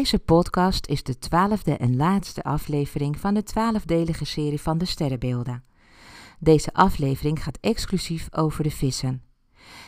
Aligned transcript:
Deze 0.00 0.18
podcast 0.18 0.86
is 0.86 1.02
de 1.02 1.18
twaalfde 1.18 1.76
en 1.76 1.96
laatste 1.96 2.42
aflevering 2.42 3.18
van 3.18 3.34
de 3.34 3.42
twaalfdelige 3.42 4.24
serie 4.24 4.60
van 4.60 4.78
de 4.78 4.84
sterrenbeelden. 4.84 5.64
Deze 6.38 6.72
aflevering 6.72 7.42
gaat 7.42 7.58
exclusief 7.60 8.28
over 8.30 8.62
de 8.62 8.70
vissen. 8.70 9.22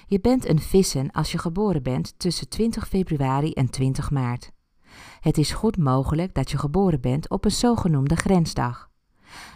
Je 0.06 0.20
bent 0.20 0.48
een 0.48 0.58
vissen 0.60 1.10
als 1.10 1.32
je 1.32 1.38
geboren 1.38 1.82
bent 1.82 2.14
tussen 2.18 2.48
20 2.48 2.88
februari 2.88 3.52
en 3.52 3.70
20 3.70 4.10
maart. 4.10 4.50
Het 5.20 5.38
is 5.38 5.52
goed 5.52 5.76
mogelijk 5.76 6.34
dat 6.34 6.50
je 6.50 6.58
geboren 6.58 7.00
bent 7.00 7.30
op 7.30 7.44
een 7.44 7.50
zogenoemde 7.50 8.16
grensdag. 8.16 8.90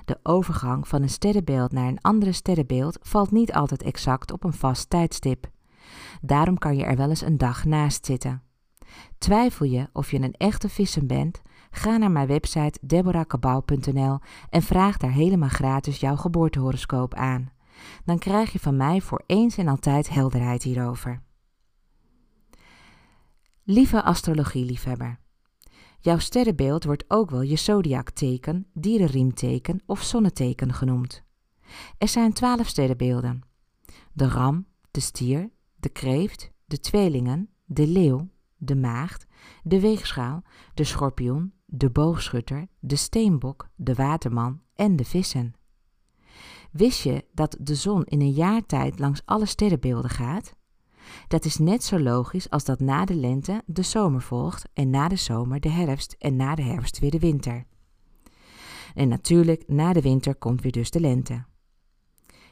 De 0.04 0.18
overgang 0.22 0.88
van 0.88 1.02
een 1.02 1.10
sterrenbeeld 1.10 1.72
naar 1.72 1.88
een 1.88 2.00
andere 2.00 2.32
sterrenbeeld 2.32 2.98
valt 3.02 3.30
niet 3.30 3.52
altijd 3.52 3.82
exact 3.82 4.32
op 4.32 4.44
een 4.44 4.52
vast 4.52 4.90
tijdstip. 4.90 5.50
Daarom 6.20 6.58
kan 6.58 6.76
je 6.76 6.84
er 6.84 6.96
wel 6.96 7.08
eens 7.08 7.22
een 7.22 7.38
dag 7.38 7.64
naast 7.64 8.06
zitten. 8.06 8.45
Twijfel 9.18 9.66
je 9.66 9.88
of 9.92 10.10
je 10.10 10.20
een 10.20 10.34
echte 10.34 10.68
vissen 10.68 11.06
bent? 11.06 11.42
Ga 11.70 11.96
naar 11.96 12.10
mijn 12.10 12.26
website 12.26 12.78
deborahkabau.nl 12.82 14.18
en 14.50 14.62
vraag 14.62 14.96
daar 14.96 15.12
helemaal 15.12 15.48
gratis 15.48 16.00
jouw 16.00 16.16
geboortehoroscoop 16.16 17.14
aan. 17.14 17.50
Dan 18.04 18.18
krijg 18.18 18.52
je 18.52 18.58
van 18.58 18.76
mij 18.76 19.00
voor 19.00 19.22
eens 19.26 19.56
en 19.56 19.68
altijd 19.68 20.08
helderheid 20.08 20.62
hierover. 20.62 21.22
Lieve 23.64 24.02
astrologieliefhebber. 24.02 25.18
Jouw 26.00 26.18
sterrenbeeld 26.18 26.84
wordt 26.84 27.04
ook 27.08 27.30
wel 27.30 27.42
je 27.42 27.56
zodiakteken, 27.56 28.66
dierenriemteken 28.72 29.82
of 29.86 30.02
zonneteken 30.02 30.72
genoemd. 30.72 31.22
Er 31.98 32.08
zijn 32.08 32.32
twaalf 32.32 32.66
sterrenbeelden. 32.66 33.40
De 34.12 34.28
ram, 34.28 34.66
de 34.90 35.00
stier, 35.00 35.50
de 35.76 35.88
kreeft, 35.88 36.52
de 36.64 36.80
tweelingen, 36.80 37.50
de 37.64 37.86
leeuw, 37.86 38.28
de 38.56 38.76
maagd, 38.76 39.26
de 39.62 39.80
weegschaal, 39.80 40.42
de 40.74 40.84
schorpioen, 40.84 41.52
de 41.64 41.90
boogschutter, 41.90 42.66
de 42.78 42.96
steenbok, 42.96 43.68
de 43.74 43.94
waterman 43.94 44.60
en 44.74 44.96
de 44.96 45.04
vissen. 45.04 45.54
Wist 46.70 47.02
je 47.02 47.24
dat 47.32 47.56
de 47.60 47.74
zon 47.74 48.04
in 48.04 48.20
een 48.20 48.32
jaar 48.32 48.66
tijd 48.66 48.98
langs 48.98 49.22
alle 49.24 49.46
sterrenbeelden 49.46 50.10
gaat? 50.10 50.54
Dat 51.28 51.44
is 51.44 51.58
net 51.58 51.84
zo 51.84 51.98
logisch 51.98 52.50
als 52.50 52.64
dat 52.64 52.80
na 52.80 53.04
de 53.04 53.14
lente 53.14 53.62
de 53.66 53.82
zomer 53.82 54.22
volgt 54.22 54.68
en 54.74 54.90
na 54.90 55.08
de 55.08 55.16
zomer 55.16 55.60
de 55.60 55.68
herfst 55.68 56.16
en 56.18 56.36
na 56.36 56.54
de 56.54 56.62
herfst 56.62 56.98
weer 56.98 57.10
de 57.10 57.18
winter. 57.18 57.64
En 58.94 59.08
natuurlijk, 59.08 59.64
na 59.66 59.92
de 59.92 60.00
winter 60.00 60.34
komt 60.34 60.62
weer 60.62 60.72
dus 60.72 60.90
de 60.90 61.00
lente. 61.00 61.44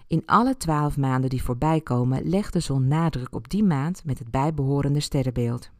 In 0.07 0.23
alle 0.27 0.57
twaalf 0.57 0.97
maanden 0.97 1.31
die 1.31 1.43
voorbij 1.43 1.81
komen 1.81 2.29
legt 2.29 2.53
de 2.53 2.61
zon 2.61 2.89
nadruk 2.89 3.35
op 3.35 3.51
die 3.51 3.65
maand 3.65 4.05
met 4.05 4.19
het 4.19 4.31
bijbehorende 4.31 5.01
sterrenbeeld. 5.01 5.71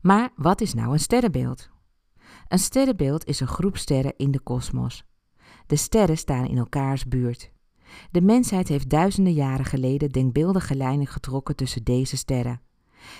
Maar 0.00 0.30
wat 0.36 0.60
is 0.60 0.74
nou 0.74 0.92
een 0.92 1.00
sterrenbeeld? 1.00 1.68
Een 2.48 2.58
sterrenbeeld 2.58 3.26
is 3.26 3.40
een 3.40 3.46
groep 3.46 3.76
sterren 3.76 4.14
in 4.16 4.30
de 4.30 4.40
kosmos. 4.40 5.04
De 5.66 5.76
sterren 5.76 6.18
staan 6.18 6.46
in 6.46 6.58
elkaars 6.58 7.08
buurt. 7.08 7.52
De 8.10 8.20
mensheid 8.20 8.68
heeft 8.68 8.88
duizenden 8.88 9.32
jaren 9.32 9.64
geleden 9.64 10.10
denkbeeldige 10.10 10.74
lijnen 10.74 11.06
getrokken 11.06 11.56
tussen 11.56 11.84
deze 11.84 12.16
sterren. 12.16 12.60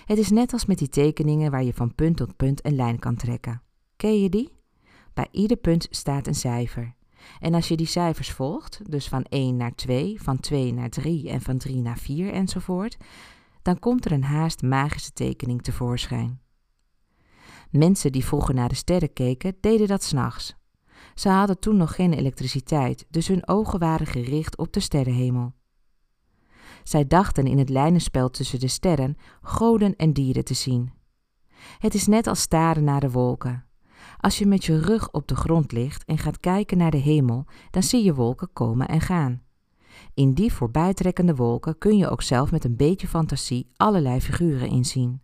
Het 0.05 0.19
is 0.19 0.31
net 0.31 0.53
als 0.53 0.67
met 0.67 0.79
die 0.79 0.89
tekeningen 0.89 1.51
waar 1.51 1.65
je 1.65 1.75
van 1.75 1.95
punt 1.95 2.17
tot 2.17 2.37
punt 2.37 2.67
een 2.67 2.75
lijn 2.75 2.99
kan 2.99 3.17
trekken. 3.17 3.63
Ken 3.97 4.21
je 4.21 4.29
die? 4.29 4.53
Bij 5.15 5.29
ieder 5.31 5.57
punt 5.57 5.87
staat 5.91 6.27
een 6.27 6.35
cijfer. 6.35 6.95
En 7.41 7.55
als 7.55 7.69
je 7.69 7.77
die 7.77 7.87
cijfers 7.87 8.31
volgt, 8.31 8.81
dus 8.91 9.09
van 9.09 9.25
1 9.25 9.57
naar 9.57 9.75
2, 9.75 10.23
van 10.23 10.41
2 10.41 10.73
naar 10.73 10.91
3 10.91 11.29
en 11.31 11.41
van 11.41 11.59
3 11.59 11.77
naar 11.77 11.99
4 11.99 12.33
enzovoort, 12.33 12.97
dan 13.65 13.79
komt 13.79 14.05
er 14.05 14.13
een 14.13 14.25
haast 14.25 14.63
magische 14.63 15.13
tekening 15.13 15.63
tevoorschijn. 15.63 16.41
Mensen 17.71 18.13
die 18.13 18.25
vroeger 18.25 18.55
naar 18.55 18.69
de 18.69 18.75
sterren 18.75 19.13
keken, 19.13 19.57
deden 19.61 19.87
dat 19.87 20.03
s'nachts. 20.03 20.55
Ze 21.15 21.29
hadden 21.29 21.59
toen 21.59 21.77
nog 21.77 21.95
geen 21.95 22.13
elektriciteit, 22.13 23.07
dus 23.11 23.29
hun 23.29 23.49
ogen 23.49 23.79
waren 23.79 24.07
gericht 24.07 24.57
op 24.57 24.73
de 24.73 24.81
sterrenhemel. 24.81 25.53
Zij 26.83 27.07
dachten 27.07 27.47
in 27.47 27.59
het 27.59 27.69
lijnenspel 27.69 28.31
tussen 28.31 28.61
de 28.61 28.69
sterren 28.69 29.17
goden 29.43 29.97
en 29.97 30.13
dieren 30.13 30.45
te 30.45 30.55
zien. 30.55 30.93
Het 31.79 31.95
is 31.95 32.07
net 32.07 32.27
als 32.27 32.41
staren 32.41 32.85
naar 32.85 33.01
de 33.01 33.11
wolken. 33.11 33.67
Als 34.21 34.39
je 34.39 34.47
met 34.47 34.65
je 34.65 34.81
rug 34.81 35.11
op 35.11 35.29
de 35.29 35.37
grond 35.37 35.73
ligt 35.73 36.05
en 36.05 36.19
gaat 36.19 36.41
kijken 36.41 36.79
naar 36.79 36.91
de 36.91 36.97
hemel, 36.97 37.47
dan 37.71 37.83
zie 37.83 38.05
je 38.05 38.15
wolken 38.15 38.53
komen 38.53 38.89
en 38.89 39.01
gaan. 39.01 39.44
In 40.15 40.35
die 40.35 40.53
voorbijtrekkende 40.53 41.35
wolken 41.35 41.79
kun 41.79 41.97
je 41.97 42.09
ook 42.09 42.23
zelf 42.23 42.51
met 42.51 42.65
een 42.65 42.77
beetje 42.77 43.09
fantasie 43.09 43.71
allerlei 43.77 44.21
figuren 44.21 44.69
inzien. 44.69 45.21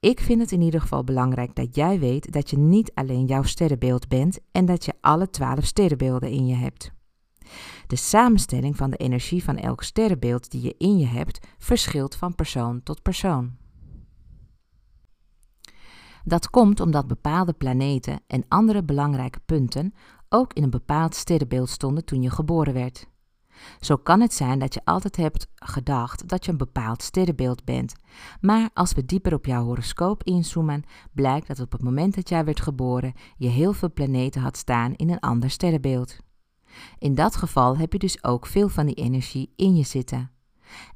Ik 0.00 0.20
vind 0.20 0.40
het 0.40 0.52
in 0.52 0.60
ieder 0.60 0.80
geval 0.80 1.04
belangrijk 1.04 1.54
dat 1.54 1.74
jij 1.74 1.98
weet 1.98 2.32
dat 2.32 2.50
je 2.50 2.58
niet 2.58 2.94
alleen 2.94 3.26
jouw 3.26 3.42
sterrenbeeld 3.42 4.08
bent 4.08 4.38
en 4.52 4.64
dat 4.64 4.84
je 4.84 4.92
alle 5.00 5.30
twaalf 5.30 5.64
sterrenbeelden 5.64 6.30
in 6.30 6.46
je 6.46 6.54
hebt. 6.54 6.92
De 7.86 7.96
samenstelling 7.96 8.76
van 8.76 8.90
de 8.90 8.96
energie 8.96 9.44
van 9.44 9.56
elk 9.56 9.82
sterrenbeeld 9.82 10.50
die 10.50 10.62
je 10.62 10.74
in 10.78 10.98
je 10.98 11.06
hebt 11.06 11.46
verschilt 11.58 12.14
van 12.14 12.34
persoon 12.34 12.82
tot 12.82 13.02
persoon. 13.02 13.56
Dat 16.24 16.50
komt 16.50 16.80
omdat 16.80 17.06
bepaalde 17.06 17.52
planeten 17.52 18.20
en 18.26 18.44
andere 18.48 18.84
belangrijke 18.84 19.40
punten 19.44 19.94
ook 20.28 20.52
in 20.52 20.62
een 20.62 20.70
bepaald 20.70 21.14
sterrenbeeld 21.14 21.68
stonden 21.68 22.04
toen 22.04 22.22
je 22.22 22.30
geboren 22.30 22.74
werd. 22.74 23.08
Zo 23.80 23.96
kan 23.96 24.20
het 24.20 24.34
zijn 24.34 24.58
dat 24.58 24.74
je 24.74 24.80
altijd 24.84 25.16
hebt 25.16 25.46
gedacht 25.54 26.28
dat 26.28 26.44
je 26.44 26.50
een 26.50 26.58
bepaald 26.58 27.02
sterrenbeeld 27.02 27.64
bent. 27.64 27.94
Maar 28.40 28.70
als 28.74 28.92
we 28.92 29.04
dieper 29.04 29.34
op 29.34 29.46
jouw 29.46 29.64
horoscoop 29.64 30.22
inzoomen, 30.22 30.82
blijkt 31.12 31.46
dat 31.46 31.60
op 31.60 31.72
het 31.72 31.82
moment 31.82 32.14
dat 32.14 32.28
jij 32.28 32.44
werd 32.44 32.60
geboren 32.60 33.14
je 33.36 33.48
heel 33.48 33.72
veel 33.72 33.92
planeten 33.92 34.40
had 34.40 34.56
staan 34.56 34.94
in 34.94 35.10
een 35.10 35.20
ander 35.20 35.50
sterrenbeeld. 35.50 36.16
In 36.98 37.14
dat 37.14 37.36
geval 37.36 37.76
heb 37.76 37.92
je 37.92 37.98
dus 37.98 38.24
ook 38.24 38.46
veel 38.46 38.68
van 38.68 38.86
die 38.86 38.94
energie 38.94 39.52
in 39.56 39.76
je 39.76 39.84
zitten. 39.84 40.30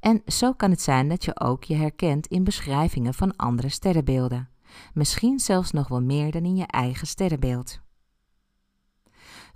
En 0.01 0.23
zo 0.27 0.53
kan 0.53 0.71
het 0.71 0.81
zijn 0.81 1.09
dat 1.09 1.25
je 1.25 1.41
ook 1.41 1.65
je 1.65 1.75
herkent 1.75 2.27
in 2.27 2.45
beschrijvingen 2.45 3.15
van 3.15 3.37
andere 3.37 3.69
sterrenbeelden. 3.69 4.49
Misschien 4.95 5.39
zelfs 5.39 5.71
nog 5.71 5.89
wel 5.89 6.03
meer 6.03 6.31
dan 6.31 6.45
in 6.45 6.57
je 6.57 6.67
eigen 6.67 7.07
sterrenbeeld. 7.07 7.81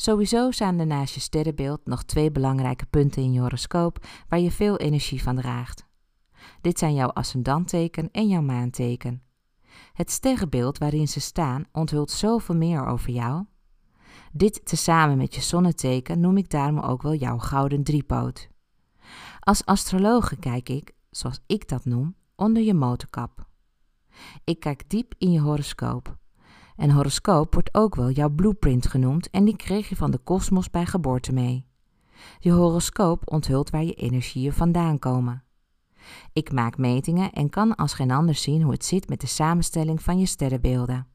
Sowieso 0.02 0.50
zijn 0.50 0.78
er 0.78 0.86
naast 0.86 1.14
je 1.14 1.20
sterrenbeeld 1.20 1.80
nog 1.84 2.04
twee 2.04 2.30
belangrijke 2.30 2.86
punten 2.86 3.22
in 3.22 3.32
je 3.32 3.40
horoscoop 3.40 4.06
waar 4.28 4.38
je 4.38 4.50
veel 4.50 4.76
energie 4.76 5.22
van 5.22 5.36
draagt. 5.36 5.86
Dit 6.60 6.78
zijn 6.78 6.94
jouw 6.94 7.08
ascendantteken 7.08 8.08
en 8.10 8.28
jouw 8.28 8.41
maanteken. 8.41 9.22
Het 9.92 10.10
sterrenbeeld 10.10 10.78
waarin 10.78 11.08
ze 11.08 11.20
staan 11.20 11.64
onthult 11.72 12.10
zoveel 12.10 12.56
meer 12.56 12.86
over 12.86 13.10
jou. 13.10 13.44
Dit 14.32 14.64
tezamen 14.64 15.16
met 15.16 15.34
je 15.34 15.41
zonneteken 15.41 16.20
noem 16.20 16.36
ik 16.36 16.50
daarom 16.50 16.78
ook 16.78 17.02
wel 17.02 17.14
jouw 17.14 17.38
gouden 17.38 17.82
driepoot. 17.82 18.48
Als 19.41 19.64
astrologe 19.64 20.36
kijk 20.36 20.68
ik, 20.68 20.92
zoals 21.10 21.41
ik 21.46 21.68
dat 21.68 21.84
noem, 21.84 22.14
onder 22.36 22.62
je 22.62 22.74
motorkap. 22.74 23.46
Ik 24.44 24.60
kijk 24.60 24.91
diep 24.91 25.14
in 25.18 25.32
je 25.32 25.41
horoscoop 25.41 26.20
en 26.77 26.91
horoscoop 26.91 27.53
wordt 27.53 27.75
ook 27.75 27.94
wel 27.94 28.10
jouw 28.10 28.31
blueprint 28.31 28.87
genoemd 28.87 29.31
en 29.31 29.44
die 29.44 29.56
kreeg 29.56 29.88
je 29.88 29.97
van 29.97 30.10
de 30.10 30.19
kosmos 30.19 30.71
bij 30.71 30.87
geboorte 30.87 31.33
mee. 31.33 31.66
Je 32.38 32.50
horoscoop 32.50 33.33
onthult 33.33 33.71
waar 33.71 33.84
je 33.84 33.94
energieën 33.94 34.53
vandaan 34.53 34.99
komen. 34.99 35.44
Ik 36.33 36.53
maak 36.53 36.78
metingen 36.78 37.33
en 37.33 37.51
kan 37.51 37.74
als 37.74 37.95
geen 37.95 38.10
ander 38.10 38.34
zien 38.34 38.63
hoe 38.63 38.72
het 38.72 38.84
zit 38.84 39.09
met 39.09 39.21
de 39.21 39.27
samenstelling 39.27 40.03
van 40.03 40.19
je 40.19 40.27
sterrenbeelden. 40.27 41.07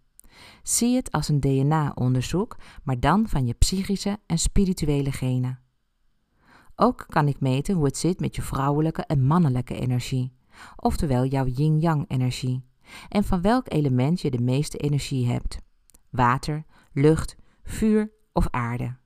Zie 0.63 0.95
het 0.95 1.11
als 1.11 1.27
een 1.27 1.39
DNA-onderzoek, 1.39 2.57
maar 2.83 2.99
dan 2.99 3.27
van 3.27 3.45
je 3.45 3.53
psychische 3.53 4.19
en 4.25 4.37
spirituele 4.37 5.11
genen. 5.11 5.59
Ook 6.75 7.05
kan 7.07 7.27
ik 7.27 7.39
meten 7.39 7.75
hoe 7.75 7.85
het 7.85 7.97
zit 7.97 8.19
met 8.19 8.35
je 8.35 8.41
vrouwelijke 8.41 9.01
en 9.01 9.25
mannelijke 9.25 9.75
energie, 9.79 10.33
oftewel 10.75 11.25
jouw 11.25 11.45
yin-yang 11.45 12.05
energie 12.07 12.66
en 13.09 13.23
van 13.23 13.41
welk 13.41 13.71
element 13.71 14.21
je 14.21 14.31
de 14.31 14.41
meeste 14.41 14.77
energie 14.77 15.27
hebt: 15.27 15.57
water, 16.09 16.65
lucht, 16.91 17.35
vuur 17.63 18.11
of 18.33 18.47
aarde. 18.49 18.97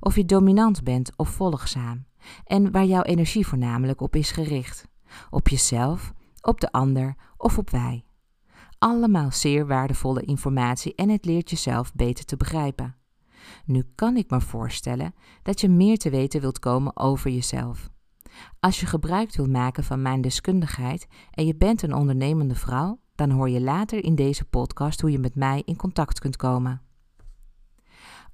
Of 0.00 0.16
je 0.16 0.24
dominant 0.24 0.84
bent 0.84 1.16
of 1.16 1.28
volgzaam 1.28 2.06
en 2.44 2.70
waar 2.70 2.84
jouw 2.84 3.02
energie 3.02 3.46
voornamelijk 3.46 4.00
op 4.00 4.16
is 4.16 4.30
gericht: 4.30 4.88
op 5.30 5.48
jezelf, 5.48 6.12
op 6.40 6.60
de 6.60 6.72
ander 6.72 7.14
of 7.36 7.58
op 7.58 7.70
wij. 7.70 8.04
Allemaal 8.78 9.32
zeer 9.32 9.66
waardevolle 9.66 10.22
informatie 10.22 10.94
en 10.94 11.08
het 11.08 11.24
leert 11.24 11.50
jezelf 11.50 11.94
beter 11.94 12.24
te 12.24 12.36
begrijpen. 12.36 12.96
Nu 13.64 13.84
kan 13.94 14.16
ik 14.16 14.30
me 14.30 14.40
voorstellen 14.40 15.14
dat 15.42 15.60
je 15.60 15.68
meer 15.68 15.98
te 15.98 16.10
weten 16.10 16.40
wilt 16.40 16.58
komen 16.58 16.96
over 16.96 17.30
jezelf. 17.30 17.90
Als 18.60 18.80
je 18.80 18.86
gebruik 18.86 19.36
wilt 19.36 19.50
maken 19.50 19.84
van 19.84 20.02
mijn 20.02 20.20
deskundigheid 20.20 21.06
en 21.30 21.46
je 21.46 21.56
bent 21.56 21.82
een 21.82 21.94
ondernemende 21.94 22.54
vrouw, 22.54 22.98
dan 23.14 23.30
hoor 23.30 23.50
je 23.50 23.60
later 23.60 24.04
in 24.04 24.14
deze 24.14 24.44
podcast 24.44 25.00
hoe 25.00 25.10
je 25.10 25.18
met 25.18 25.34
mij 25.34 25.62
in 25.64 25.76
contact 25.76 26.18
kunt 26.18 26.36
komen. 26.36 26.80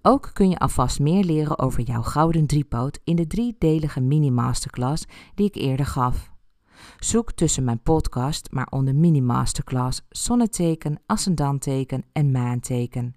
Ook 0.03 0.31
kun 0.33 0.49
je 0.49 0.59
alvast 0.59 1.01
meer 1.01 1.25
leren 1.25 1.59
over 1.59 1.83
jouw 1.83 2.03
gouden 2.03 2.47
driepoot 2.47 3.01
in 3.05 3.17
de 3.17 3.27
driedelige 3.27 4.01
mini-masterclass 4.01 5.05
die 5.35 5.47
ik 5.47 5.55
eerder 5.55 5.87
gaf. 5.87 6.31
Zoek 6.99 7.33
tussen 7.33 7.65
mijn 7.65 7.83
podcast 7.83 8.51
maar 8.51 8.67
onder 8.71 8.95
mini-masterclass 8.95 10.07
zonneteken, 10.09 11.01
ascendanteken 11.07 12.05
en 12.13 12.31
maanteken. 12.31 13.17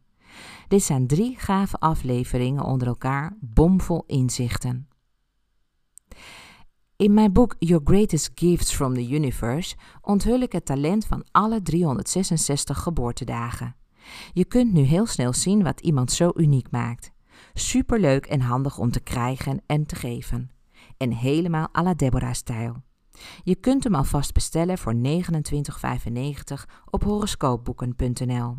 Dit 0.68 0.84
zijn 0.84 1.08
drie 1.08 1.38
gave 1.38 1.78
afleveringen 1.78 2.64
onder 2.64 2.88
elkaar, 2.88 3.38
bomvol 3.40 4.04
inzichten. 4.08 4.88
In 6.98 7.14
mijn 7.14 7.34
boek 7.34 7.56
Your 7.60 7.84
Greatest 7.86 8.32
Gifts 8.36 8.74
from 8.74 8.94
the 8.94 9.10
Universe 9.10 9.76
onthul 10.02 10.40
ik 10.40 10.52
het 10.52 10.66
talent 10.66 11.06
van 11.06 11.26
alle 11.32 11.62
366 11.62 12.80
geboortedagen. 12.80 13.76
Je 14.34 14.46
kunt 14.46 14.74
nu 14.74 14.82
heel 14.82 15.06
snel 15.06 15.34
zien 15.34 15.64
wat 15.64 15.82
iemand 15.82 16.12
zo 16.12 16.32
uniek 16.36 16.72
maakt. 16.72 17.12
Superleuk 17.54 18.26
en 18.26 18.42
handig 18.42 18.78
om 18.78 18.92
te 18.92 19.00
krijgen 19.00 19.62
en 19.66 19.86
te 19.86 19.96
geven. 19.96 20.50
En 20.98 21.12
helemaal 21.12 21.70
à 21.78 21.84
la 21.84 21.94
Deborah-stijl. 21.94 22.76
Je 23.44 23.56
kunt 23.56 23.84
hem 23.84 23.96
alvast 23.96 24.34
bestellen 24.34 24.78
voor 24.78 24.96
29,95 24.96 25.02
op 26.90 27.04
horoscoopboeken.nl. 27.04 28.58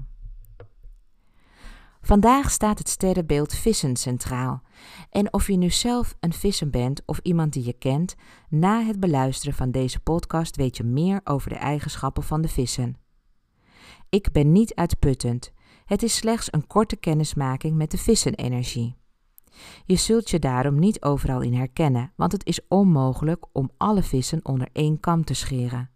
Vandaag 2.06 2.50
staat 2.50 2.78
het 2.78 2.88
sterrenbeeld 2.88 3.54
vissen 3.54 3.96
centraal. 3.96 4.62
En 5.10 5.32
of 5.32 5.46
je 5.46 5.56
nu 5.56 5.70
zelf 5.70 6.14
een 6.20 6.32
vissen 6.32 6.70
bent 6.70 7.02
of 7.06 7.18
iemand 7.22 7.52
die 7.52 7.64
je 7.64 7.72
kent, 7.72 8.14
na 8.48 8.82
het 8.82 9.00
beluisteren 9.00 9.54
van 9.54 9.70
deze 9.70 10.00
podcast 10.00 10.56
weet 10.56 10.76
je 10.76 10.84
meer 10.84 11.20
over 11.24 11.48
de 11.48 11.56
eigenschappen 11.56 12.22
van 12.22 12.42
de 12.42 12.48
vissen. 12.48 12.96
Ik 14.08 14.32
ben 14.32 14.52
niet 14.52 14.74
uitputtend. 14.74 15.52
Het 15.84 16.02
is 16.02 16.16
slechts 16.16 16.52
een 16.52 16.66
korte 16.66 16.96
kennismaking 16.96 17.76
met 17.76 17.90
de 17.90 17.98
vissenenergie. 17.98 18.96
Je 19.84 19.96
zult 19.96 20.30
je 20.30 20.38
daarom 20.38 20.78
niet 20.78 21.02
overal 21.02 21.40
in 21.40 21.54
herkennen, 21.54 22.12
want 22.16 22.32
het 22.32 22.46
is 22.46 22.60
onmogelijk 22.68 23.46
om 23.52 23.70
alle 23.76 24.02
vissen 24.02 24.44
onder 24.44 24.68
één 24.72 25.00
kam 25.00 25.24
te 25.24 25.34
scheren. 25.34 25.90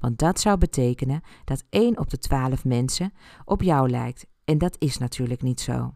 Want 0.00 0.18
dat 0.18 0.40
zou 0.40 0.58
betekenen 0.58 1.20
dat 1.44 1.64
1 1.70 1.98
op 1.98 2.10
de 2.10 2.18
12 2.18 2.64
mensen 2.64 3.12
op 3.44 3.62
jou 3.62 3.90
lijkt, 3.90 4.26
en 4.48 4.58
dat 4.58 4.76
is 4.78 4.98
natuurlijk 4.98 5.42
niet 5.42 5.60
zo. 5.60 5.94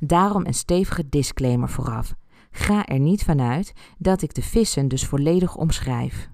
Daarom 0.00 0.46
een 0.46 0.54
stevige 0.54 1.08
disclaimer 1.08 1.68
vooraf. 1.68 2.14
Ga 2.50 2.86
er 2.86 2.98
niet 2.98 3.22
vanuit 3.22 3.72
dat 3.98 4.22
ik 4.22 4.34
de 4.34 4.42
vissen 4.42 4.88
dus 4.88 5.06
volledig 5.06 5.56
omschrijf. 5.56 6.30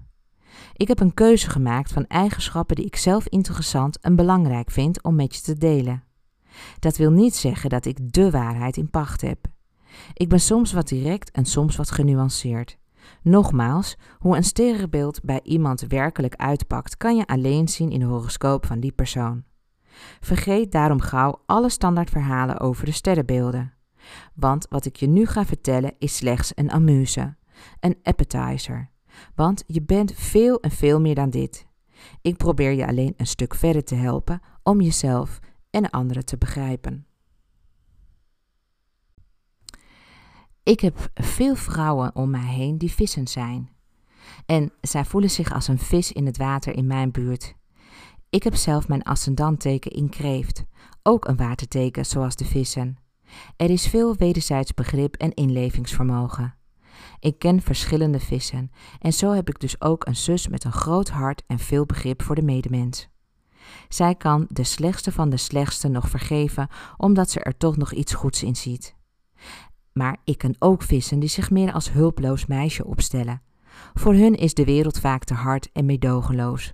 Ik 0.73 0.87
heb 0.87 0.99
een 0.99 1.13
keuze 1.13 1.49
gemaakt 1.49 1.91
van 1.91 2.05
eigenschappen 2.07 2.75
die 2.75 2.85
ik 2.85 2.95
zelf 2.95 3.27
interessant 3.27 3.99
en 3.99 4.15
belangrijk 4.15 4.71
vind 4.71 5.03
om 5.03 5.15
met 5.15 5.35
je 5.35 5.41
te 5.41 5.57
delen. 5.57 6.03
Dat 6.79 6.97
wil 6.97 7.11
niet 7.11 7.35
zeggen 7.35 7.69
dat 7.69 7.85
ik 7.85 8.13
de 8.13 8.31
waarheid 8.31 8.77
in 8.77 8.89
pacht 8.89 9.21
heb. 9.21 9.47
Ik 10.13 10.29
ben 10.29 10.39
soms 10.39 10.73
wat 10.73 10.87
direct 10.87 11.31
en 11.31 11.45
soms 11.45 11.75
wat 11.75 11.91
genuanceerd. 11.91 12.77
Nogmaals, 13.21 13.97
hoe 14.17 14.35
een 14.35 14.43
sterrenbeeld 14.43 15.23
bij 15.23 15.39
iemand 15.43 15.81
werkelijk 15.81 16.35
uitpakt, 16.35 16.97
kan 16.97 17.15
je 17.15 17.27
alleen 17.27 17.67
zien 17.67 17.91
in 17.91 17.99
de 17.99 18.05
horoscoop 18.05 18.65
van 18.65 18.79
die 18.79 18.91
persoon. 18.91 19.46
Vergeet 20.19 20.71
daarom 20.71 21.01
gauw 21.01 21.41
alle 21.45 21.69
standaardverhalen 21.69 22.59
over 22.59 22.85
de 22.85 22.91
sterrenbeelden. 22.91 23.73
Want 24.33 24.67
wat 24.69 24.85
ik 24.85 24.95
je 24.95 25.07
nu 25.07 25.25
ga 25.25 25.45
vertellen 25.45 25.95
is 25.97 26.15
slechts 26.15 26.51
een 26.55 26.71
amuse, 26.71 27.35
een 27.79 27.97
appetizer. 28.03 28.89
Want 29.35 29.63
je 29.67 29.81
bent 29.81 30.13
veel 30.13 30.59
en 30.59 30.71
veel 30.71 31.01
meer 31.01 31.15
dan 31.15 31.29
dit. 31.29 31.67
Ik 32.21 32.37
probeer 32.37 32.71
je 32.71 32.87
alleen 32.87 33.13
een 33.17 33.27
stuk 33.27 33.55
verder 33.55 33.83
te 33.83 33.95
helpen 33.95 34.41
om 34.63 34.81
jezelf 34.81 35.39
en 35.69 35.89
anderen 35.89 36.25
te 36.25 36.37
begrijpen. 36.37 37.05
Ik 40.63 40.79
heb 40.79 41.11
veel 41.13 41.55
vrouwen 41.55 42.15
om 42.15 42.29
mij 42.29 42.53
heen 42.53 42.77
die 42.77 42.91
vissen 42.91 43.27
zijn. 43.27 43.69
En 44.45 44.71
zij 44.81 45.05
voelen 45.05 45.29
zich 45.29 45.53
als 45.53 45.67
een 45.67 45.79
vis 45.79 46.11
in 46.11 46.25
het 46.25 46.37
water 46.37 46.75
in 46.75 46.87
mijn 46.87 47.11
buurt. 47.11 47.55
Ik 48.29 48.43
heb 48.43 48.55
zelf 48.55 48.87
mijn 48.87 49.03
ascendantteken 49.03 49.91
in 49.91 50.09
kreeft, 50.09 50.65
ook 51.03 51.27
een 51.27 51.35
waterteken 51.35 52.05
zoals 52.05 52.35
de 52.35 52.45
vissen. 52.45 52.97
Er 53.55 53.69
is 53.69 53.87
veel 53.87 54.15
wederzijds 54.15 54.73
begrip 54.73 55.15
en 55.15 55.33
inlevingsvermogen. 55.33 56.55
Ik 57.19 57.39
ken 57.39 57.61
verschillende 57.61 58.19
vissen 58.19 58.71
en 58.99 59.13
zo 59.13 59.31
heb 59.31 59.49
ik 59.49 59.59
dus 59.59 59.81
ook 59.81 60.07
een 60.07 60.15
zus 60.15 60.47
met 60.47 60.63
een 60.63 60.71
groot 60.71 61.09
hart 61.09 61.43
en 61.47 61.59
veel 61.59 61.85
begrip 61.85 62.21
voor 62.21 62.35
de 62.35 62.41
medemens. 62.41 63.07
Zij 63.87 64.15
kan 64.15 64.45
de 64.49 64.63
slechtste 64.63 65.11
van 65.11 65.29
de 65.29 65.37
slechtste 65.37 65.87
nog 65.87 66.09
vergeven, 66.09 66.67
omdat 66.97 67.29
ze 67.29 67.39
er 67.39 67.57
toch 67.57 67.77
nog 67.77 67.91
iets 67.93 68.13
goeds 68.13 68.43
in 68.43 68.55
ziet. 68.55 68.95
Maar 69.93 70.17
ik 70.23 70.37
ken 70.37 70.55
ook 70.59 70.83
vissen 70.83 71.19
die 71.19 71.29
zich 71.29 71.51
meer 71.51 71.73
als 71.73 71.91
hulploos 71.91 72.45
meisje 72.45 72.85
opstellen. 72.85 73.41
Voor 73.93 74.13
hun 74.13 74.35
is 74.35 74.53
de 74.53 74.65
wereld 74.65 74.99
vaak 74.99 75.23
te 75.23 75.33
hard 75.33 75.71
en 75.71 75.85
meedogenloos. 75.85 76.73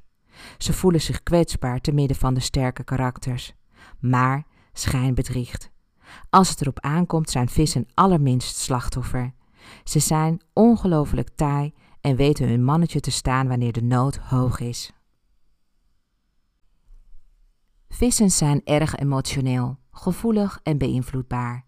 Ze 0.57 0.74
voelen 0.74 1.01
zich 1.01 1.24
kwetsbaar 1.24 1.81
te 1.81 1.92
midden 1.92 2.18
van 2.18 2.34
de 2.34 2.40
sterke 2.40 2.84
karakters. 2.84 3.54
Maar 4.00 4.45
schijn 4.74 5.13
bedriegt. 5.13 5.72
Als 6.30 6.50
het 6.50 6.62
erop 6.62 6.80
aankomt, 6.80 7.30
zijn 7.30 7.50
vissen 7.50 7.88
allerminst 7.94 8.57
slachtoffer. 8.57 9.34
Ze 9.84 10.00
zijn 10.00 10.42
ongelooflijk 10.54 11.30
taai 11.36 11.74
en 12.01 12.16
weten 12.16 12.48
hun 12.48 12.63
mannetje 12.63 13.00
te 13.00 13.12
staan 13.12 13.48
wanneer 13.48 13.72
de 13.72 13.84
nood 13.84 14.18
hoog 14.18 14.60
is. 14.60 14.94
Vissen 17.89 18.30
zijn 18.30 18.62
erg 18.63 18.96
emotioneel, 18.96 19.78
gevoelig 19.92 20.60
en 20.63 20.78
beïnvloedbaar. 20.78 21.66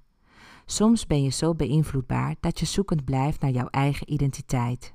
Soms 0.65 1.07
ben 1.07 1.23
je 1.23 1.29
zo 1.29 1.55
beïnvloedbaar 1.55 2.35
dat 2.39 2.59
je 2.59 2.65
zoekend 2.65 3.05
blijft 3.05 3.41
naar 3.41 3.51
jouw 3.51 3.67
eigen 3.67 4.11
identiteit. 4.11 4.94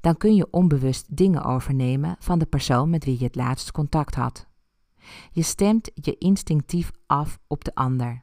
Dan 0.00 0.16
kun 0.16 0.34
je 0.34 0.50
onbewust 0.50 1.16
dingen 1.16 1.44
overnemen 1.44 2.16
van 2.18 2.38
de 2.38 2.46
persoon 2.46 2.90
met 2.90 3.04
wie 3.04 3.18
je 3.18 3.24
het 3.24 3.34
laatst 3.34 3.72
contact 3.72 4.14
had. 4.14 4.46
Je 5.30 5.42
stemt 5.42 5.90
je 5.94 6.18
instinctief 6.18 6.90
af 7.06 7.38
op 7.46 7.64
de 7.64 7.74
ander. 7.74 8.22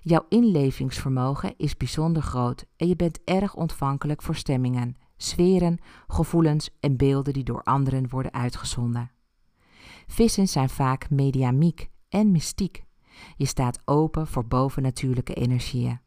Jouw 0.00 0.26
inlevingsvermogen 0.28 1.54
is 1.56 1.76
bijzonder 1.76 2.22
groot 2.22 2.64
en 2.76 2.88
je 2.88 2.96
bent 2.96 3.20
erg 3.24 3.54
ontvankelijk 3.54 4.22
voor 4.22 4.34
stemmingen, 4.34 4.96
sferen, 5.16 5.78
gevoelens 6.06 6.70
en 6.80 6.96
beelden 6.96 7.32
die 7.32 7.44
door 7.44 7.62
anderen 7.62 8.08
worden 8.08 8.32
uitgezonden. 8.32 9.10
Vissen 10.06 10.48
zijn 10.48 10.68
vaak 10.68 11.10
mediamiek 11.10 11.90
en 12.08 12.30
mystiek. 12.30 12.84
Je 13.36 13.44
staat 13.46 13.80
open 13.84 14.26
voor 14.26 14.46
bovennatuurlijke 14.46 15.34
energieën. 15.34 16.00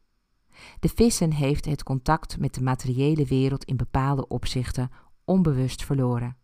De 0.80 0.88
vissen 0.88 1.32
heeft 1.32 1.64
het 1.64 1.82
contact 1.82 2.38
met 2.38 2.54
de 2.54 2.62
materiële 2.62 3.24
wereld 3.24 3.64
in 3.64 3.76
bepaalde 3.76 4.28
opzichten 4.28 4.90
onbewust 5.24 5.84
verloren. 5.84 6.36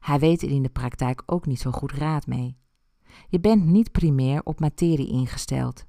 Hij 0.00 0.18
weet 0.18 0.42
er 0.42 0.50
in 0.50 0.62
de 0.62 0.68
praktijk 0.68 1.22
ook 1.26 1.46
niet 1.46 1.60
zo 1.60 1.70
goed 1.70 1.92
raad 1.92 2.26
mee. 2.26 2.56
Je 3.28 3.40
bent 3.40 3.64
niet 3.64 3.92
primair 3.92 4.40
op 4.44 4.60
materie 4.60 5.08
ingesteld. 5.08 5.84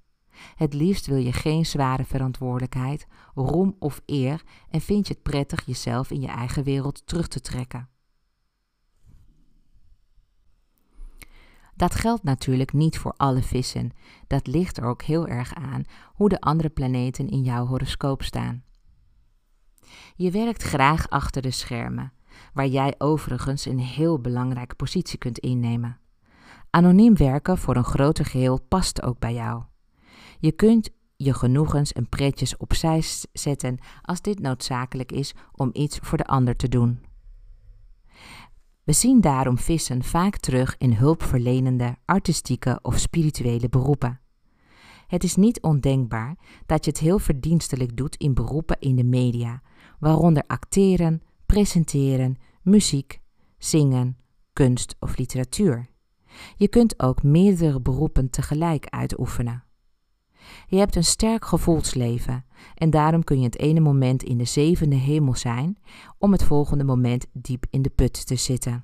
Het 0.55 0.73
liefst 0.73 1.05
wil 1.05 1.17
je 1.17 1.33
geen 1.33 1.65
zware 1.65 2.05
verantwoordelijkheid, 2.05 3.07
roem 3.33 3.75
of 3.79 4.01
eer 4.05 4.43
en 4.69 4.81
vind 4.81 5.07
je 5.07 5.13
het 5.13 5.23
prettig 5.23 5.65
jezelf 5.65 6.11
in 6.11 6.21
je 6.21 6.27
eigen 6.27 6.63
wereld 6.63 7.07
terug 7.07 7.27
te 7.27 7.41
trekken. 7.41 7.89
Dat 11.75 11.95
geldt 11.95 12.23
natuurlijk 12.23 12.73
niet 12.73 12.97
voor 12.97 13.13
alle 13.17 13.41
vissen. 13.41 13.91
Dat 14.27 14.47
ligt 14.47 14.77
er 14.77 14.83
ook 14.83 15.01
heel 15.01 15.27
erg 15.27 15.53
aan 15.53 15.83
hoe 16.13 16.29
de 16.29 16.39
andere 16.39 16.69
planeten 16.69 17.27
in 17.27 17.43
jouw 17.43 17.65
horoscoop 17.65 18.23
staan. 18.23 18.63
Je 20.15 20.31
werkt 20.31 20.63
graag 20.63 21.09
achter 21.09 21.41
de 21.41 21.51
schermen, 21.51 22.13
waar 22.53 22.67
jij 22.67 22.95
overigens 22.97 23.65
een 23.65 23.79
heel 23.79 24.19
belangrijke 24.19 24.75
positie 24.75 25.17
kunt 25.17 25.39
innemen. 25.39 25.99
Anoniem 26.69 27.17
werken 27.17 27.57
voor 27.57 27.75
een 27.75 27.83
groter 27.83 28.25
geheel 28.25 28.61
past 28.61 29.01
ook 29.01 29.19
bij 29.19 29.33
jou. 29.33 29.63
Je 30.39 30.51
kunt 30.51 30.89
je 31.15 31.33
genoegens 31.33 31.93
en 31.93 32.09
pretjes 32.09 32.57
opzij 32.57 33.01
zetten 33.33 33.77
als 34.01 34.21
dit 34.21 34.39
noodzakelijk 34.39 35.11
is 35.11 35.33
om 35.51 35.69
iets 35.73 35.97
voor 36.01 36.17
de 36.17 36.25
ander 36.25 36.55
te 36.55 36.67
doen. 36.67 37.05
We 38.85 38.93
zien 38.93 39.21
daarom 39.21 39.57
vissen 39.57 40.03
vaak 40.03 40.37
terug 40.37 40.75
in 40.77 40.93
hulpverlenende, 40.93 41.97
artistieke 42.05 42.79
of 42.81 42.99
spirituele 42.99 43.69
beroepen. 43.69 44.19
Het 45.07 45.23
is 45.23 45.35
niet 45.35 45.61
ondenkbaar 45.61 46.37
dat 46.65 46.85
je 46.85 46.91
het 46.91 46.99
heel 46.99 47.19
verdienstelijk 47.19 47.97
doet 47.97 48.15
in 48.15 48.33
beroepen 48.33 48.79
in 48.79 48.95
de 48.95 49.03
media, 49.03 49.61
waaronder 49.99 50.43
acteren, 50.47 51.21
presenteren, 51.45 52.37
muziek, 52.61 53.21
zingen, 53.57 54.17
kunst 54.53 54.95
of 54.99 55.17
literatuur. 55.17 55.87
Je 56.55 56.67
kunt 56.67 56.99
ook 56.99 57.23
meerdere 57.23 57.81
beroepen 57.81 58.29
tegelijk 58.29 58.85
uitoefenen. 58.89 59.64
Je 60.67 60.77
hebt 60.77 60.95
een 60.95 61.03
sterk 61.03 61.45
gevoelsleven 61.45 62.45
en 62.75 62.89
daarom 62.89 63.23
kun 63.23 63.39
je 63.39 63.45
het 63.45 63.59
ene 63.59 63.79
moment 63.79 64.23
in 64.23 64.37
de 64.37 64.45
zevende 64.45 64.95
hemel 64.95 65.35
zijn 65.35 65.77
om 66.17 66.31
het 66.31 66.43
volgende 66.43 66.83
moment 66.83 67.25
diep 67.33 67.65
in 67.69 67.81
de 67.81 67.89
put 67.89 68.25
te 68.25 68.35
zitten. 68.35 68.83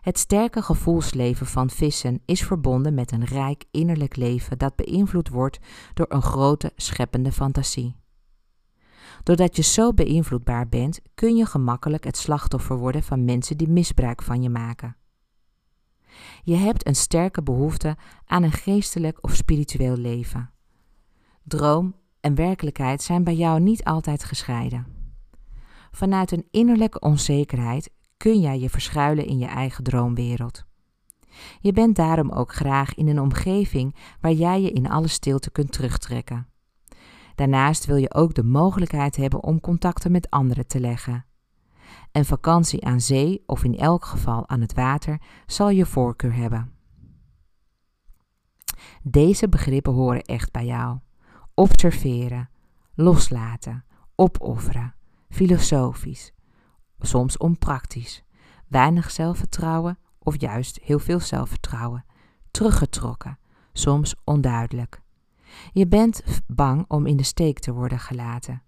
Het 0.00 0.18
sterke 0.18 0.62
gevoelsleven 0.62 1.46
van 1.46 1.70
vissen 1.70 2.20
is 2.24 2.42
verbonden 2.42 2.94
met 2.94 3.12
een 3.12 3.24
rijk 3.24 3.64
innerlijk 3.70 4.16
leven 4.16 4.58
dat 4.58 4.76
beïnvloed 4.76 5.28
wordt 5.28 5.58
door 5.94 6.06
een 6.08 6.22
grote 6.22 6.72
scheppende 6.76 7.32
fantasie. 7.32 7.96
Doordat 9.22 9.56
je 9.56 9.62
zo 9.62 9.92
beïnvloedbaar 9.92 10.68
bent, 10.68 11.00
kun 11.14 11.36
je 11.36 11.46
gemakkelijk 11.46 12.04
het 12.04 12.16
slachtoffer 12.16 12.76
worden 12.76 13.02
van 13.02 13.24
mensen 13.24 13.56
die 13.56 13.68
misbruik 13.68 14.22
van 14.22 14.42
je 14.42 14.48
maken. 14.50 14.96
Je 16.42 16.56
hebt 16.56 16.86
een 16.86 16.96
sterke 16.96 17.42
behoefte 17.42 17.96
aan 18.26 18.42
een 18.42 18.52
geestelijk 18.52 19.18
of 19.20 19.34
spiritueel 19.34 19.96
leven. 19.96 20.53
Droom 21.46 21.94
en 22.20 22.34
werkelijkheid 22.34 23.02
zijn 23.02 23.24
bij 23.24 23.34
jou 23.34 23.60
niet 23.60 23.84
altijd 23.84 24.24
gescheiden. 24.24 24.86
Vanuit 25.90 26.30
een 26.30 26.48
innerlijke 26.50 27.00
onzekerheid 27.00 27.90
kun 28.16 28.40
jij 28.40 28.58
je 28.58 28.70
verschuilen 28.70 29.26
in 29.26 29.38
je 29.38 29.46
eigen 29.46 29.84
droomwereld. 29.84 30.64
Je 31.60 31.72
bent 31.72 31.96
daarom 31.96 32.30
ook 32.30 32.54
graag 32.54 32.94
in 32.94 33.08
een 33.08 33.20
omgeving 33.20 33.94
waar 34.20 34.32
jij 34.32 34.60
je 34.62 34.70
in 34.70 34.90
alle 34.90 35.08
stilte 35.08 35.50
kunt 35.50 35.72
terugtrekken. 35.72 36.48
Daarnaast 37.34 37.84
wil 37.84 37.96
je 37.96 38.14
ook 38.14 38.34
de 38.34 38.44
mogelijkheid 38.44 39.16
hebben 39.16 39.42
om 39.42 39.60
contacten 39.60 40.12
met 40.12 40.30
anderen 40.30 40.66
te 40.66 40.80
leggen. 40.80 41.24
Een 42.12 42.24
vakantie 42.24 42.84
aan 42.84 43.00
zee 43.00 43.42
of 43.46 43.64
in 43.64 43.78
elk 43.78 44.04
geval 44.04 44.48
aan 44.48 44.60
het 44.60 44.74
water 44.74 45.20
zal 45.46 45.70
je 45.70 45.86
voorkeur 45.86 46.34
hebben. 46.34 46.72
Deze 49.02 49.48
begrippen 49.48 49.92
horen 49.92 50.22
echt 50.22 50.52
bij 50.52 50.66
jou. 50.66 50.98
Observeren, 51.54 52.50
loslaten, 52.94 53.84
opofferen, 54.14 54.94
filosofisch, 55.28 56.32
soms 56.98 57.36
onpraktisch, 57.36 58.24
weinig 58.68 59.10
zelfvertrouwen 59.10 59.98
of 60.18 60.40
juist 60.40 60.78
heel 60.82 60.98
veel 60.98 61.20
zelfvertrouwen, 61.20 62.04
teruggetrokken, 62.50 63.38
soms 63.72 64.14
onduidelijk. 64.24 65.02
Je 65.72 65.86
bent 65.86 66.22
bang 66.46 66.84
om 66.88 67.06
in 67.06 67.16
de 67.16 67.22
steek 67.22 67.58
te 67.58 67.72
worden 67.72 67.98
gelaten. 67.98 68.62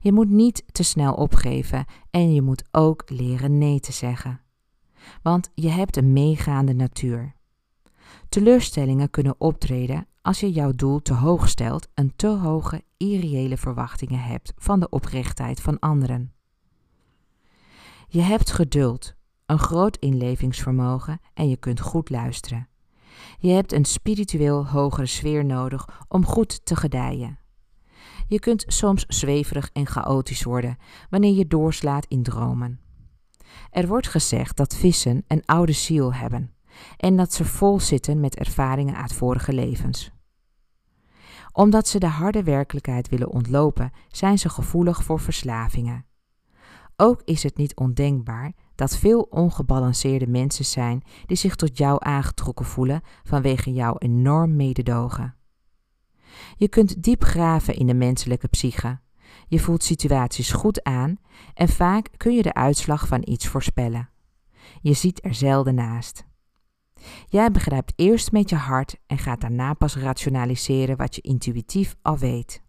Je 0.00 0.12
moet 0.12 0.30
niet 0.30 0.64
te 0.72 0.82
snel 0.82 1.14
opgeven 1.14 1.84
en 2.10 2.34
je 2.34 2.42
moet 2.42 2.64
ook 2.70 3.02
leren 3.06 3.58
nee 3.58 3.80
te 3.80 3.92
zeggen. 3.92 4.40
Want 5.22 5.50
je 5.54 5.68
hebt 5.68 5.96
een 5.96 6.12
meegaande 6.12 6.74
natuur. 6.74 7.34
Teleurstellingen 8.28 9.10
kunnen 9.10 9.34
optreden 9.38 10.06
als 10.22 10.40
je 10.40 10.52
jouw 10.52 10.72
doel 10.72 11.02
te 11.02 11.14
hoog 11.14 11.48
stelt 11.48 11.88
en 11.94 12.12
te 12.16 12.26
hoge 12.26 12.84
irreële 12.96 13.56
verwachtingen 13.56 14.22
hebt 14.22 14.52
van 14.56 14.80
de 14.80 14.88
oprechtheid 14.88 15.60
van 15.60 15.78
anderen. 15.78 16.32
Je 18.08 18.20
hebt 18.20 18.50
geduld, 18.50 19.14
een 19.46 19.58
groot 19.58 19.96
inlevingsvermogen 19.96 21.20
en 21.34 21.48
je 21.48 21.56
kunt 21.56 21.80
goed 21.80 22.10
luisteren. 22.10 22.68
Je 23.38 23.50
hebt 23.50 23.72
een 23.72 23.84
spiritueel 23.84 24.66
hogere 24.66 25.06
sfeer 25.06 25.44
nodig 25.44 26.04
om 26.08 26.24
goed 26.24 26.66
te 26.66 26.76
gedijen. 26.76 27.38
Je 28.28 28.38
kunt 28.38 28.64
soms 28.66 29.04
zweverig 29.08 29.70
en 29.72 29.86
chaotisch 29.86 30.42
worden 30.42 30.76
wanneer 31.10 31.34
je 31.34 31.46
doorslaat 31.46 32.06
in 32.06 32.22
dromen. 32.22 32.80
Er 33.70 33.86
wordt 33.86 34.08
gezegd 34.08 34.56
dat 34.56 34.76
vissen 34.76 35.24
een 35.26 35.44
oude 35.44 35.72
ziel 35.72 36.14
hebben 36.14 36.52
en 36.96 37.16
dat 37.16 37.32
ze 37.32 37.44
vol 37.44 37.80
zitten 37.80 38.20
met 38.20 38.36
ervaringen 38.36 38.96
uit 38.96 39.12
vorige 39.12 39.52
levens. 39.52 40.12
Omdat 41.52 41.88
ze 41.88 41.98
de 41.98 42.06
harde 42.06 42.42
werkelijkheid 42.42 43.08
willen 43.08 43.30
ontlopen, 43.30 43.92
zijn 44.08 44.38
ze 44.38 44.48
gevoelig 44.48 45.04
voor 45.04 45.20
verslavingen. 45.20 46.04
Ook 46.96 47.22
is 47.24 47.42
het 47.42 47.56
niet 47.56 47.76
ondenkbaar 47.76 48.52
dat 48.74 48.96
veel 48.96 49.22
ongebalanceerde 49.30 50.26
mensen 50.26 50.64
zijn 50.64 51.02
die 51.26 51.36
zich 51.36 51.56
tot 51.56 51.78
jou 51.78 51.96
aangetrokken 51.98 52.64
voelen 52.64 53.00
vanwege 53.22 53.72
jouw 53.72 53.94
enorm 53.98 54.56
mededogen. 54.56 55.34
Je 56.56 56.68
kunt 56.68 57.02
diep 57.02 57.24
graven 57.24 57.74
in 57.74 57.86
de 57.86 57.94
menselijke 57.94 58.48
psyche. 58.48 59.00
Je 59.48 59.60
voelt 59.60 59.82
situaties 59.82 60.52
goed 60.52 60.82
aan 60.82 61.16
en 61.54 61.68
vaak 61.68 62.08
kun 62.16 62.34
je 62.34 62.42
de 62.42 62.54
uitslag 62.54 63.06
van 63.06 63.22
iets 63.24 63.46
voorspellen. 63.46 64.08
Je 64.80 64.92
ziet 64.92 65.24
er 65.24 65.34
zelden 65.34 65.74
naast. 65.74 66.24
Jij 67.28 67.50
begrijpt 67.50 67.92
eerst 67.96 68.32
met 68.32 68.50
je 68.50 68.56
hart 68.56 68.96
en 69.06 69.18
gaat 69.18 69.40
daarna 69.40 69.74
pas 69.74 69.96
rationaliseren 69.96 70.96
wat 70.96 71.14
je 71.14 71.20
intuïtief 71.20 71.96
al 72.02 72.18
weet. 72.18 72.62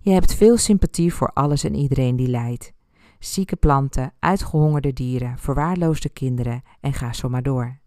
Je 0.00 0.10
hebt 0.10 0.34
veel 0.34 0.56
sympathie 0.56 1.14
voor 1.14 1.32
alles 1.32 1.64
en 1.64 1.74
iedereen 1.74 2.16
die 2.16 2.28
lijdt. 2.28 2.72
Zieke 3.18 3.56
planten, 3.56 4.12
uitgehongerde 4.18 4.92
dieren, 4.92 5.38
verwaarloosde 5.38 6.08
kinderen 6.08 6.62
en 6.80 6.92
ga 6.92 7.12
zo 7.12 7.28
maar 7.28 7.42
door. 7.42 7.78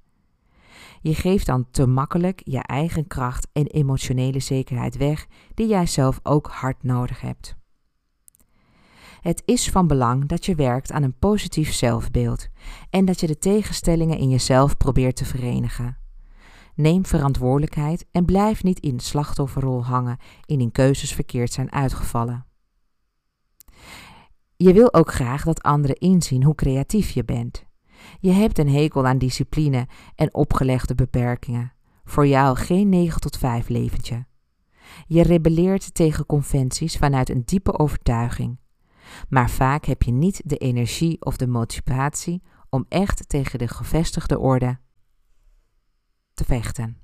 Je 1.02 1.16
geeft 1.16 1.46
dan 1.46 1.68
te 1.72 1.88
makkelijk 1.88 2.42
je 2.44 2.60
eigen 2.60 3.08
kracht 3.08 3.48
en 3.54 3.68
emotionele 3.68 4.40
zekerheid 4.40 4.98
weg, 4.98 5.28
die 5.54 5.68
jij 5.68 5.86
zelf 5.86 6.20
ook 6.24 6.48
hard 6.48 6.84
nodig 6.84 7.22
hebt. 7.22 7.60
Het 9.22 9.42
is 9.46 9.70
van 9.70 9.88
belang 9.88 10.28
dat 10.28 10.46
je 10.46 10.56
werkt 10.56 10.92
aan 10.92 11.04
een 11.04 11.18
positief 11.20 11.74
zelfbeeld 11.74 12.48
en 12.90 13.06
dat 13.06 13.20
je 13.20 13.28
de 13.28 13.38
tegenstellingen 13.38 14.18
in 14.18 14.30
jezelf 14.30 14.78
probeert 14.78 15.16
te 15.16 15.26
verenigen. 15.26 15.98
Neem 16.76 17.06
verantwoordelijkheid 17.06 18.06
en 18.12 18.26
blijf 18.26 18.64
niet 18.64 18.80
in 18.80 18.98
de 18.98 19.04
slachtofferrol 19.04 19.86
hangen 19.86 20.18
indien 20.46 20.72
keuzes 20.72 21.14
verkeerd 21.14 21.54
zijn 21.54 21.72
uitgevallen. 21.72 22.46
Je 24.56 24.74
wil 24.74 24.94
ook 24.94 25.14
graag 25.14 25.44
dat 25.44 25.62
anderen 25.62 25.96
inzien 25.96 26.44
hoe 26.44 26.56
creatief 26.56 27.10
je 27.10 27.26
bent. 27.26 27.66
Je 28.20 28.32
hebt 28.32 28.58
een 28.58 28.70
hekel 28.70 29.06
aan 29.08 29.18
discipline 29.18 29.88
en 30.16 30.34
opgelegde 30.34 30.96
beperkingen. 30.96 31.74
Voor 32.04 32.28
jou 32.28 32.58
geen 32.58 32.90
9 32.90 33.22
tot 33.22 33.38
5 33.38 33.70
leventje. 33.70 34.26
Je 35.08 35.24
rebelleert 35.24 35.94
tegen 35.94 36.26
conventies 36.26 36.98
vanuit 36.98 37.30
een 37.30 37.42
diepe 37.46 37.80
overtuiging. 37.80 38.60
Maar 39.30 39.50
vaak 39.50 39.86
heb 39.86 40.04
je 40.04 40.12
niet 40.12 40.42
de 40.46 40.58
energie 40.58 41.22
of 41.22 41.38
de 41.38 41.48
motivatie 41.48 42.42
om 42.70 42.86
echt 42.90 43.30
tegen 43.30 43.60
de 43.60 43.68
gevestigde 43.68 44.40
orde 44.40 44.80
te 46.34 46.44
vechten. 46.44 46.98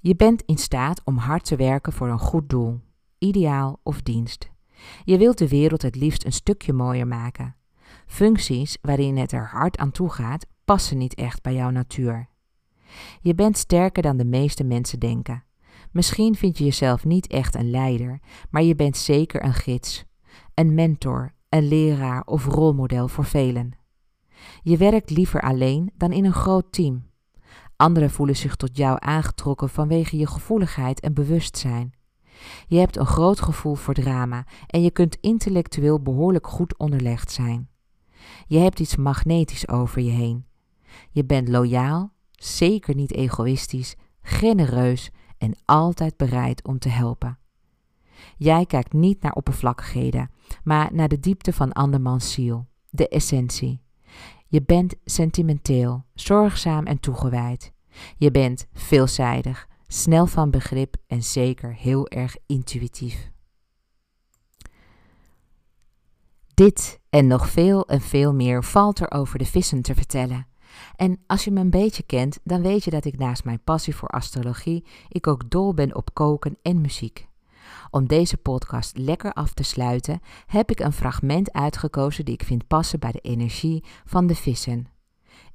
Je 0.00 0.16
bent 0.16 0.42
in 0.42 0.58
staat 0.58 1.04
om 1.04 1.16
hard 1.16 1.44
te 1.44 1.56
werken 1.56 1.92
voor 1.92 2.08
een 2.08 2.18
goed 2.18 2.48
doel, 2.48 2.80
ideaal 3.18 3.80
of 3.82 4.02
dienst. 4.02 4.50
Je 5.04 5.18
wilt 5.18 5.38
de 5.38 5.48
wereld 5.48 5.82
het 5.82 5.96
liefst 5.96 6.24
een 6.24 6.32
stukje 6.32 6.72
mooier 6.72 7.06
maken. 7.06 7.56
Functies 8.06 8.78
waarin 8.80 9.16
het 9.16 9.32
er 9.32 9.48
hard 9.48 9.76
aan 9.76 9.90
toe 9.90 10.10
gaat, 10.10 10.46
passen 10.64 10.98
niet 10.98 11.14
echt 11.14 11.42
bij 11.42 11.54
jouw 11.54 11.70
natuur. 11.70 12.28
Je 13.20 13.34
bent 13.34 13.58
sterker 13.58 14.02
dan 14.02 14.16
de 14.16 14.24
meeste 14.24 14.64
mensen 14.64 14.98
denken. 14.98 15.44
Misschien 15.92 16.34
vind 16.34 16.58
je 16.58 16.64
jezelf 16.64 17.04
niet 17.04 17.26
echt 17.26 17.54
een 17.54 17.70
leider, 17.70 18.20
maar 18.50 18.62
je 18.62 18.74
bent 18.74 18.96
zeker 18.96 19.44
een 19.44 19.54
gids, 19.54 20.04
een 20.58 20.74
mentor, 20.74 21.32
een 21.48 21.68
leraar 21.68 22.22
of 22.24 22.44
rolmodel 22.44 23.08
voor 23.08 23.24
velen. 23.24 23.72
Je 24.62 24.76
werkt 24.76 25.10
liever 25.10 25.40
alleen 25.40 25.92
dan 25.96 26.12
in 26.12 26.24
een 26.24 26.32
groot 26.32 26.72
team. 26.72 27.06
Anderen 27.76 28.10
voelen 28.10 28.36
zich 28.36 28.56
tot 28.56 28.76
jou 28.76 28.96
aangetrokken 29.00 29.68
vanwege 29.68 30.16
je 30.16 30.26
gevoeligheid 30.26 31.00
en 31.00 31.14
bewustzijn. 31.14 31.92
Je 32.66 32.78
hebt 32.78 32.96
een 32.96 33.06
groot 33.06 33.40
gevoel 33.40 33.74
voor 33.74 33.94
drama 33.94 34.46
en 34.66 34.82
je 34.82 34.90
kunt 34.90 35.18
intellectueel 35.20 36.02
behoorlijk 36.02 36.46
goed 36.46 36.78
onderlegd 36.78 37.30
zijn. 37.30 37.68
Je 38.46 38.58
hebt 38.58 38.80
iets 38.80 38.96
magnetisch 38.96 39.68
over 39.68 40.00
je 40.00 40.10
heen. 40.10 40.46
Je 41.10 41.24
bent 41.24 41.48
loyaal, 41.48 42.12
zeker 42.30 42.94
niet 42.94 43.12
egoïstisch, 43.12 43.96
genereus 44.22 45.10
en 45.38 45.54
altijd 45.64 46.16
bereid 46.16 46.64
om 46.64 46.78
te 46.78 46.88
helpen. 46.88 47.38
Jij 48.36 48.66
kijkt 48.66 48.92
niet 48.92 49.22
naar 49.22 49.32
oppervlakkigheden, 49.32 50.30
maar 50.64 50.94
naar 50.94 51.08
de 51.08 51.20
diepte 51.20 51.52
van 51.52 51.72
andermans 51.72 52.32
ziel, 52.32 52.66
de 52.90 53.08
essentie. 53.08 53.80
Je 54.46 54.62
bent 54.62 54.94
sentimenteel, 55.04 56.04
zorgzaam 56.14 56.86
en 56.86 57.00
toegewijd. 57.00 57.72
Je 58.16 58.30
bent 58.30 58.66
veelzijdig, 58.72 59.68
snel 59.86 60.26
van 60.26 60.50
begrip 60.50 60.96
en 61.06 61.22
zeker 61.22 61.74
heel 61.74 62.08
erg 62.08 62.36
intuïtief. 62.46 63.30
Dit 66.54 67.00
en 67.10 67.26
nog 67.26 67.48
veel 67.48 67.88
en 67.88 68.00
veel 68.00 68.34
meer 68.34 68.64
valt 68.64 68.98
er 68.98 69.10
over 69.10 69.38
de 69.38 69.46
vissen 69.46 69.82
te 69.82 69.94
vertellen. 69.94 70.46
En 70.96 71.22
als 71.26 71.44
je 71.44 71.50
me 71.50 71.60
een 71.60 71.70
beetje 71.70 72.02
kent, 72.02 72.38
dan 72.44 72.62
weet 72.62 72.84
je 72.84 72.90
dat 72.90 73.04
ik 73.04 73.18
naast 73.18 73.44
mijn 73.44 73.62
passie 73.64 73.96
voor 73.96 74.08
astrologie, 74.08 74.84
ik 75.08 75.26
ook 75.26 75.50
dol 75.50 75.74
ben 75.74 75.94
op 75.94 76.14
koken 76.14 76.58
en 76.62 76.80
muziek. 76.80 77.28
Om 77.90 78.06
deze 78.06 78.36
podcast 78.36 78.96
lekker 78.96 79.32
af 79.32 79.54
te 79.54 79.62
sluiten, 79.62 80.20
heb 80.46 80.70
ik 80.70 80.80
een 80.80 80.92
fragment 80.92 81.52
uitgekozen 81.52 82.24
die 82.24 82.34
ik 82.34 82.42
vind 82.42 82.66
passen 82.66 83.00
bij 83.00 83.12
de 83.12 83.20
energie 83.20 83.84
van 84.04 84.26
de 84.26 84.34
vissen. 84.34 84.86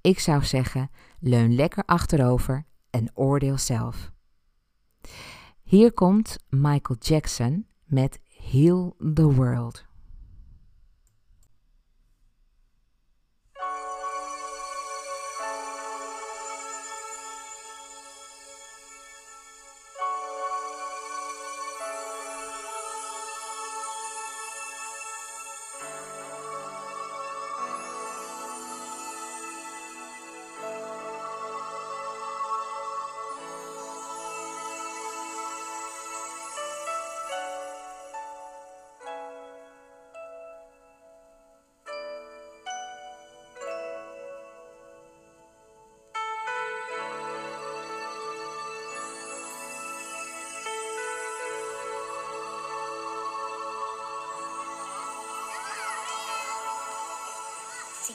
Ik 0.02 0.20
zou 0.20 0.44
zeggen, 0.44 0.90
leun 1.20 1.56
lekker 1.56 1.84
achterover 1.86 2.66
en 2.90 3.12
oordeel 3.14 3.58
zelf. 3.58 4.12
Hier 5.64 5.94
komt 5.94 6.38
Michael 6.50 7.00
Jackson 7.00 7.68
met 7.84 8.20
Heal 8.52 8.96
the 9.14 9.34
World. 9.34 9.86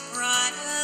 Brighter 0.00 0.81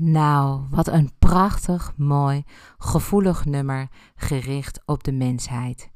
Nou, 0.00 0.62
wat 0.70 0.88
een 0.88 1.10
prachtig, 1.18 1.94
mooi, 1.96 2.42
gevoelig 2.78 3.44
nummer 3.44 3.88
gericht 4.16 4.80
op 4.86 5.04
de 5.04 5.12
mensheid. 5.12 5.90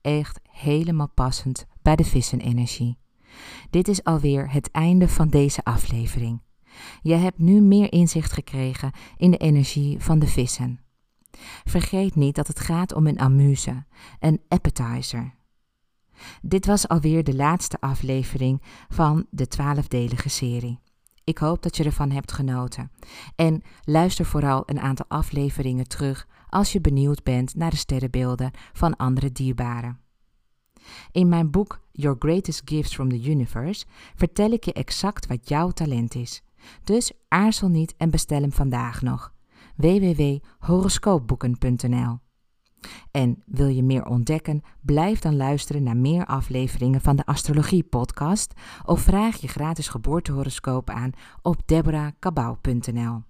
Echt 0.00 0.40
helemaal 0.50 1.08
passend 1.08 1.66
bij 1.82 1.96
de 1.96 2.04
vissenenergie. 2.04 2.98
Dit 3.70 3.88
is 3.88 4.04
alweer 4.04 4.52
het 4.52 4.70
einde 4.70 5.08
van 5.08 5.28
deze 5.28 5.64
aflevering. 5.64 6.40
Je 7.02 7.14
hebt 7.14 7.38
nu 7.38 7.60
meer 7.60 7.92
inzicht 7.92 8.32
gekregen 8.32 8.92
in 9.16 9.30
de 9.30 9.36
energie 9.36 10.00
van 10.00 10.18
de 10.18 10.26
vissen. 10.26 10.80
Vergeet 11.64 12.14
niet 12.14 12.34
dat 12.34 12.46
het 12.46 12.60
gaat 12.60 12.94
om 12.94 13.06
een 13.06 13.20
amuse, 13.20 13.84
een 14.20 14.40
appetizer. 14.48 15.34
Dit 16.42 16.66
was 16.66 16.88
alweer 16.88 17.24
de 17.24 17.34
laatste 17.34 17.80
aflevering 17.80 18.62
van 18.88 19.26
de 19.30 19.48
twaalfdelige 19.48 20.28
serie. 20.28 20.80
Ik 21.30 21.38
hoop 21.38 21.62
dat 21.62 21.76
je 21.76 21.84
ervan 21.84 22.10
hebt 22.10 22.32
genoten. 22.32 22.90
En 23.36 23.62
luister 23.84 24.24
vooral 24.24 24.62
een 24.66 24.80
aantal 24.80 25.06
afleveringen 25.08 25.88
terug 25.88 26.26
als 26.48 26.72
je 26.72 26.80
benieuwd 26.80 27.22
bent 27.22 27.54
naar 27.54 27.70
de 27.70 27.76
sterrenbeelden 27.76 28.50
van 28.72 28.96
andere 28.96 29.32
dierbaren. 29.32 30.00
In 31.12 31.28
mijn 31.28 31.50
boek 31.50 31.80
Your 31.92 32.16
Greatest 32.18 32.62
Gifts 32.64 32.94
from 32.94 33.08
the 33.08 33.30
Universe 33.30 33.86
vertel 34.14 34.50
ik 34.50 34.64
je 34.64 34.72
exact 34.72 35.26
wat 35.26 35.48
jouw 35.48 35.70
talent 35.70 36.14
is. 36.14 36.42
Dus 36.84 37.12
aarzel 37.28 37.68
niet 37.68 37.94
en 37.96 38.10
bestel 38.10 38.40
hem 38.40 38.52
vandaag 38.52 39.02
nog. 39.02 39.32
www.horoscoopboeken.nl 39.76 42.18
En 43.10 43.42
wil 43.46 43.68
je 43.68 43.82
meer 43.82 44.06
ontdekken? 44.06 44.62
Blijf 44.80 45.18
dan 45.18 45.36
luisteren 45.36 45.82
naar 45.82 45.96
meer 45.96 46.26
afleveringen 46.26 47.00
van 47.00 47.16
de 47.16 47.26
Astrologie 47.26 47.84
Podcast 47.84 48.52
of 48.84 49.00
vraag 49.00 49.36
je 49.36 49.48
gratis 49.48 49.88
geboortehoroscoop 49.88 50.90
aan 50.90 51.10
op 51.42 51.56
deborahkabau.nl. 51.66 53.29